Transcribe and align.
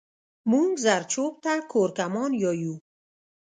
مونږ 0.51 0.71
زرچوب 0.85 1.33
ته 1.43 1.53
کورکمان 1.71 2.31
يايو 2.43 2.75